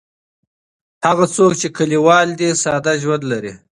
هغه 1.05 1.25
څوک 1.35 1.51
چې 1.61 1.67
کلیوال 1.77 2.27
دی 2.39 2.49
ساده 2.63 2.93
ژوند 3.01 3.23
لري. 3.31 3.53